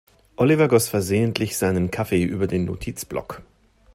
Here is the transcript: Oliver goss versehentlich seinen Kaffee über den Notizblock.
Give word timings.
Oliver 0.35 0.67
goss 0.67 0.89
versehentlich 0.89 1.59
seinen 1.59 1.91
Kaffee 1.91 2.23
über 2.23 2.47
den 2.47 2.65
Notizblock. 2.65 3.43